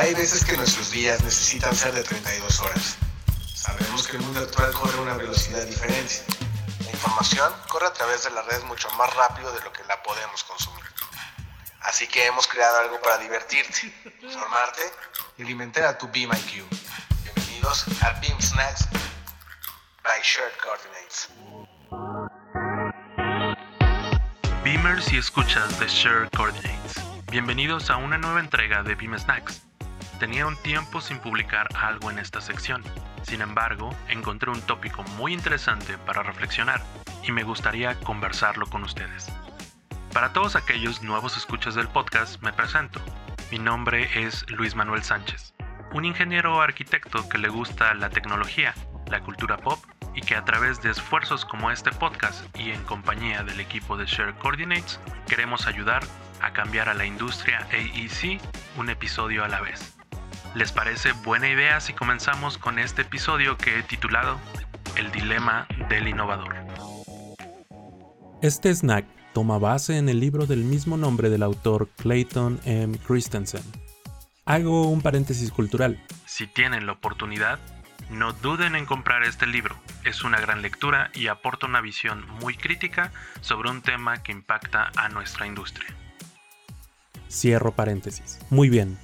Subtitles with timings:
[0.00, 2.96] Hay veces que nuestros días necesitan ser de 32 horas.
[3.54, 6.24] Sabemos que el mundo actual corre a una velocidad diferente.
[6.86, 10.02] La información corre a través de la red mucho más rápido de lo que la
[10.02, 10.86] podemos consumir.
[11.82, 13.92] Así que hemos creado algo para divertirte,
[14.32, 14.80] formarte
[15.36, 16.64] y alimentar a tu Beam IQ.
[17.22, 18.88] Bienvenidos a Beam Snacks
[20.02, 21.28] by Shared Coordinates.
[24.64, 26.94] Beamers y escuchas de Shared Coordinates.
[27.30, 29.69] Bienvenidos a una nueva entrega de Beam Snacks.
[30.20, 32.82] Tenía un tiempo sin publicar algo en esta sección.
[33.22, 36.82] Sin embargo, encontré un tópico muy interesante para reflexionar
[37.22, 39.32] y me gustaría conversarlo con ustedes.
[40.12, 43.00] Para todos aquellos nuevos escuchas del podcast, me presento.
[43.50, 45.54] Mi nombre es Luis Manuel Sánchez,
[45.94, 48.74] un ingeniero arquitecto que le gusta la tecnología,
[49.06, 49.82] la cultura pop
[50.14, 54.04] y que a través de esfuerzos como este podcast y en compañía del equipo de
[54.04, 56.02] Share Coordinates queremos ayudar
[56.42, 58.38] a cambiar a la industria AEC
[58.76, 59.96] un episodio a la vez.
[60.54, 64.40] ¿Les parece buena idea si comenzamos con este episodio que he titulado
[64.96, 66.56] El dilema del innovador?
[68.42, 72.98] Este snack toma base en el libro del mismo nombre del autor Clayton M.
[73.06, 73.62] Christensen.
[74.44, 76.02] Hago un paréntesis cultural.
[76.26, 77.60] Si tienen la oportunidad,
[78.10, 79.76] no duden en comprar este libro.
[80.04, 84.90] Es una gran lectura y aporta una visión muy crítica sobre un tema que impacta
[84.96, 85.94] a nuestra industria.
[87.30, 88.40] Cierro paréntesis.
[88.50, 88.98] Muy bien,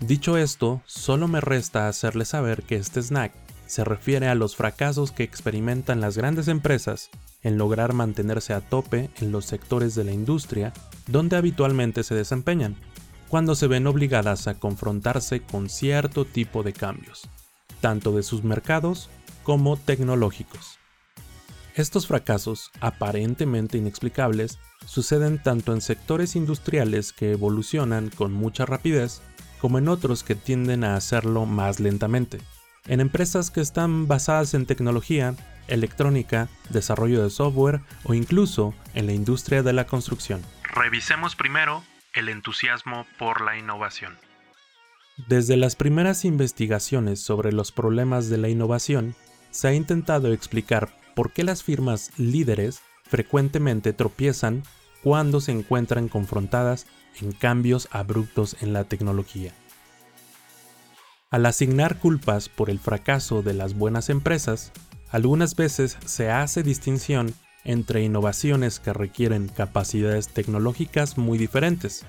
[0.00, 3.32] Dicho esto, solo me resta hacerles saber que este snack
[3.66, 7.10] se refiere a los fracasos que experimentan las grandes empresas
[7.42, 10.72] en lograr mantenerse a tope en los sectores de la industria
[11.06, 12.76] donde habitualmente se desempeñan,
[13.28, 17.28] cuando se ven obligadas a confrontarse con cierto tipo de cambios,
[17.80, 19.10] tanto de sus mercados
[19.42, 20.78] como tecnológicos.
[21.74, 29.22] Estos fracasos, aparentemente inexplicables, suceden tanto en sectores industriales que evolucionan con mucha rapidez
[29.64, 32.38] como en otros que tienden a hacerlo más lentamente.
[32.86, 35.34] En empresas que están basadas en tecnología,
[35.68, 40.42] electrónica, desarrollo de software o incluso en la industria de la construcción.
[40.64, 41.82] Revisemos primero
[42.12, 44.18] el entusiasmo por la innovación.
[45.28, 49.14] Desde las primeras investigaciones sobre los problemas de la innovación,
[49.50, 54.62] se ha intentado explicar por qué las firmas líderes frecuentemente tropiezan
[55.02, 56.86] cuando se encuentran confrontadas
[57.20, 59.52] en cambios abruptos en la tecnología.
[61.30, 64.72] Al asignar culpas por el fracaso de las buenas empresas,
[65.10, 72.04] algunas veces se hace distinción entre innovaciones que requieren capacidades tecnológicas muy diferentes,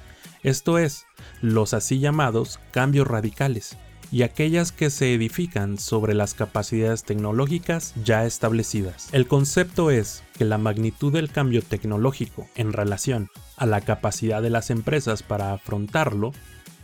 [0.45, 1.07] esto es,
[1.41, 3.77] los así llamados cambios radicales,
[4.11, 9.09] y aquellas que se edifican sobre las capacidades tecnológicas ya establecidas.
[9.11, 14.49] El concepto es que la magnitud del cambio tecnológico en relación a la capacidad de
[14.49, 16.33] las empresas para afrontarlo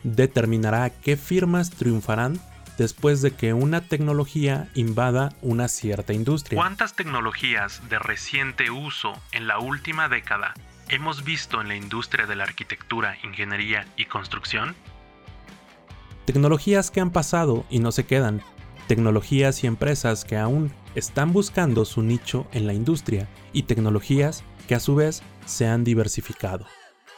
[0.03, 2.39] determinará qué firmas triunfarán
[2.77, 6.57] después de que una tecnología invada una cierta industria.
[6.57, 10.53] ¿Cuántas tecnologías de reciente uso en la última década
[10.89, 14.75] hemos visto en la industria de la arquitectura, ingeniería y construcción?
[16.31, 18.41] Tecnologías que han pasado y no se quedan.
[18.87, 24.75] Tecnologías y empresas que aún están buscando su nicho en la industria y tecnologías que
[24.75, 26.65] a su vez se han diversificado.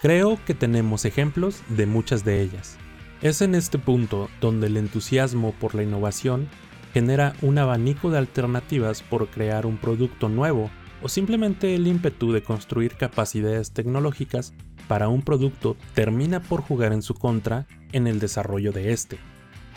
[0.02, 2.78] Creo que tenemos ejemplos de muchas de ellas.
[3.22, 6.50] Es en este punto donde el entusiasmo por la innovación
[6.92, 10.72] genera un abanico de alternativas por crear un producto nuevo
[11.04, 14.54] o simplemente el ímpetu de construir capacidades tecnológicas
[14.88, 19.20] para un producto termina por jugar en su contra en el desarrollo de este.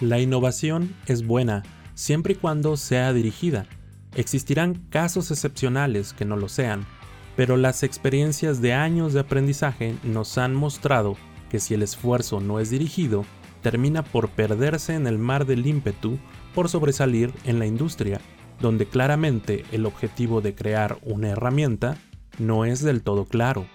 [0.00, 1.64] La innovación es buena
[1.94, 3.66] siempre y cuando sea dirigida.
[4.14, 6.87] Existirán casos excepcionales que no lo sean,
[7.34, 11.16] pero las experiencias de años de aprendizaje nos han mostrado
[11.50, 13.25] que si el esfuerzo no es dirigido,
[13.62, 16.19] termina por perderse en el mar del ímpetu
[16.55, 18.20] por sobresalir en la industria,
[18.61, 21.97] donde claramente el objetivo de crear una herramienta
[22.38, 23.67] no es del todo claro.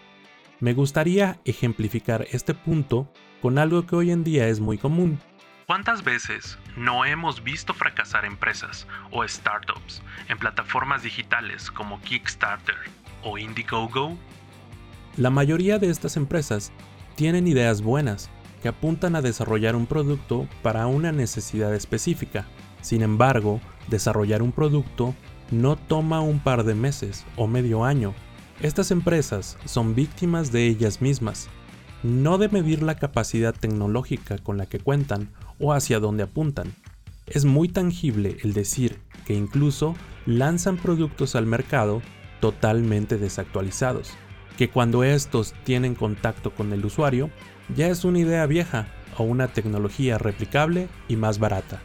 [0.60, 3.12] Me gustaría ejemplificar este punto
[3.42, 5.20] con algo que hoy en día es muy común.
[5.66, 12.76] ¿Cuántas veces no hemos visto fracasar empresas o startups en plataformas digitales como Kickstarter
[13.24, 14.18] o Indiegogo?
[15.18, 16.72] La mayoría de estas empresas
[17.16, 18.30] tienen ideas buenas
[18.62, 22.46] que apuntan a desarrollar un producto para una necesidad específica.
[22.82, 25.16] Sin embargo, desarrollar un producto
[25.52, 28.14] no toma un par de meses o medio año
[28.62, 31.50] estas empresas son víctimas de ellas mismas,
[32.04, 35.30] no de medir la capacidad tecnológica con la que cuentan
[35.60, 36.72] o hacia dónde apuntan.
[37.26, 39.96] Es muy tangible el decir que incluso
[40.28, 42.04] lanzan productos al mercado
[42.40, 44.12] totalmente desactualizados,
[44.60, 47.32] que cuando estos tienen contacto con el usuario
[47.76, 51.82] ya es una idea vieja o una tecnología replicable y más barata.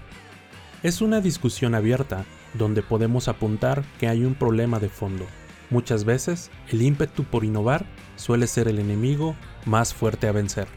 [0.86, 2.24] Es una discusión abierta
[2.54, 5.26] donde podemos apuntar que hay un problema de fondo.
[5.68, 7.84] Muchas veces el ímpetu por innovar
[8.14, 9.34] suele ser el enemigo
[9.64, 10.68] más fuerte a vencer.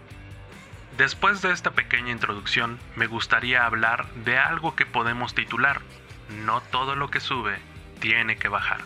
[0.97, 5.81] Después de esta pequeña introducción, me gustaría hablar de algo que podemos titular,
[6.44, 7.59] no todo lo que sube
[8.00, 8.81] tiene que bajar.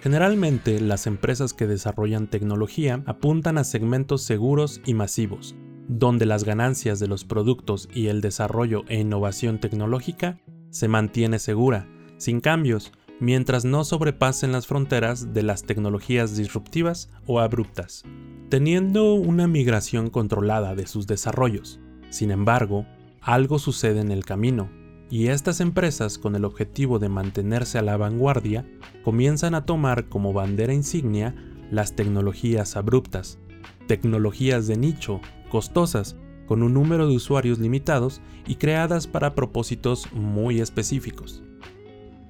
[0.00, 5.56] Generalmente las empresas que desarrollan tecnología apuntan a segmentos seguros y masivos,
[5.88, 10.38] donde las ganancias de los productos y el desarrollo e innovación tecnológica
[10.70, 17.40] se mantiene segura, sin cambios, mientras no sobrepasen las fronteras de las tecnologías disruptivas o
[17.40, 18.04] abruptas,
[18.48, 21.80] teniendo una migración controlada de sus desarrollos.
[22.10, 22.86] Sin embargo,
[23.20, 24.70] algo sucede en el camino
[25.10, 28.66] y estas empresas con el objetivo de mantenerse a la vanguardia
[29.02, 31.34] comienzan a tomar como bandera insignia
[31.70, 33.38] las tecnologías abruptas,
[33.86, 35.20] tecnologías de nicho,
[35.50, 36.16] costosas,
[36.48, 41.42] con un número de usuarios limitados y creadas para propósitos muy específicos.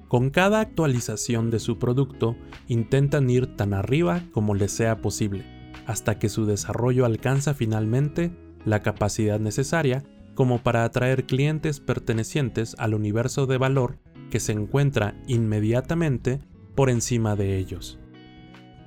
[0.09, 2.35] Con cada actualización de su producto
[2.67, 5.45] intentan ir tan arriba como les sea posible,
[5.87, 8.31] hasta que su desarrollo alcanza finalmente
[8.65, 10.03] la capacidad necesaria
[10.35, 13.99] como para atraer clientes pertenecientes al universo de valor
[14.29, 16.39] que se encuentra inmediatamente
[16.75, 17.99] por encima de ellos.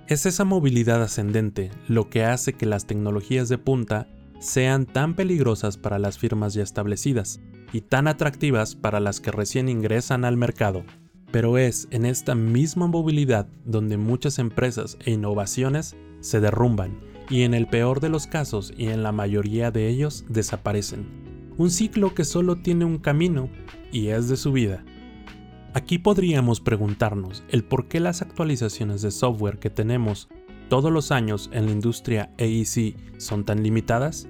[0.08, 4.08] Es esa movilidad ascendente lo que hace que las tecnologías de punta
[4.42, 7.40] sean tan peligrosas para las firmas ya establecidas
[7.72, 10.84] y tan atractivas para las que recién ingresan al mercado.
[11.30, 17.00] Pero es en esta misma movilidad donde muchas empresas e innovaciones se derrumban
[17.30, 21.70] y en el peor de los casos y en la mayoría de ellos desaparecen un
[21.70, 23.48] ciclo que solo tiene un camino
[23.90, 24.84] y es de su vida.
[25.74, 30.28] Aquí podríamos preguntarnos el por qué las actualizaciones de software que tenemos
[30.72, 34.26] todos los años en la industria AEC son tan limitadas,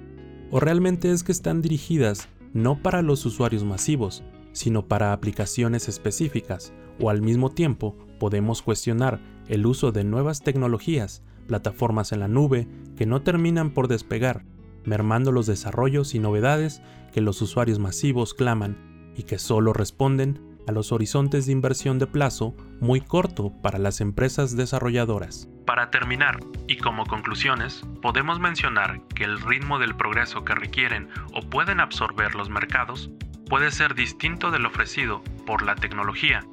[0.51, 6.73] o realmente es que están dirigidas no para los usuarios masivos, sino para aplicaciones específicas,
[6.99, 12.67] o al mismo tiempo podemos cuestionar el uso de nuevas tecnologías, plataformas en la nube
[12.97, 14.43] que no terminan por despegar
[14.83, 16.81] mermando los desarrollos y novedades
[17.13, 22.07] que los usuarios masivos claman y que solo responden a los horizontes de inversión de
[22.07, 25.47] plazo muy corto para las empresas desarrolladoras.
[25.65, 31.41] Para terminar, y como conclusiones, podemos mencionar que el ritmo del progreso que requieren o
[31.41, 33.09] pueden absorber los mercados
[33.47, 36.43] puede ser distinto del ofrecido por la tecnología.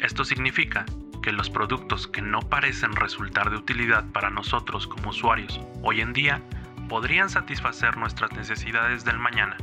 [0.00, 0.84] Esto significa
[1.22, 6.12] que los productos que no parecen resultar de utilidad para nosotros como usuarios hoy en
[6.12, 6.42] día
[6.88, 9.56] podrían satisfacer nuestras necesidades del mañana.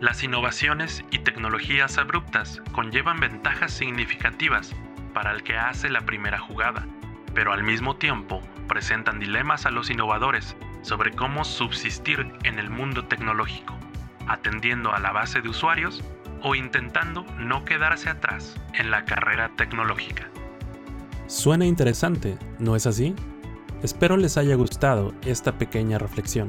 [0.00, 4.74] Las innovaciones y tecnologías abruptas conllevan ventajas significativas
[5.14, 6.86] para el que hace la primera jugada,
[7.36, 13.04] pero al mismo tiempo presentan dilemas a los innovadores sobre cómo subsistir en el mundo
[13.04, 13.74] tecnológico,
[14.26, 16.02] atendiendo a la base de usuarios
[16.42, 20.30] o intentando no quedarse atrás en la carrera tecnológica.
[21.26, 23.14] Suena interesante, ¿no es así?
[23.82, 26.48] Espero les haya gustado esta pequeña reflexión.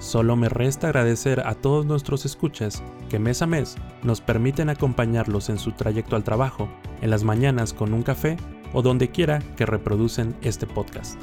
[0.00, 5.50] Solo me resta agradecer a todos nuestros escuchas que mes a mes nos permiten acompañarlos
[5.50, 6.68] en su trayecto al trabajo,
[7.00, 8.36] en las mañanas con un café
[8.72, 11.20] o donde quiera que reproducen este podcast.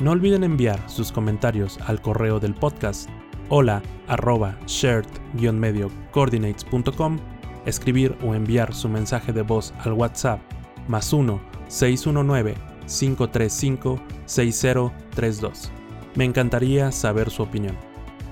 [0.00, 3.08] No olviden enviar sus comentarios al correo del podcast
[3.48, 7.18] hola arroba shared-medio coordinates.com,
[7.66, 10.40] escribir o enviar su mensaje de voz al WhatsApp
[10.88, 12.54] más 1 619
[12.86, 15.70] 535-6032.
[16.16, 17.76] Me encantaría saber su opinión.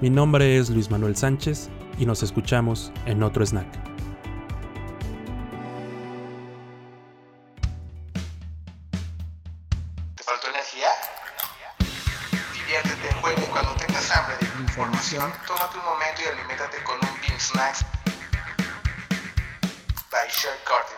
[0.00, 3.91] Mi nombre es Luis Manuel Sánchez y nos escuchamos en otro snack.
[10.22, 10.88] ¿Te faltó energía?
[12.52, 17.20] Diviértete, juega y cuando tengas hambre de información, tómate un momento y aliméntate con un
[17.22, 17.84] Bean Snacks
[20.12, 20.28] by
[20.64, 20.91] Coordinates.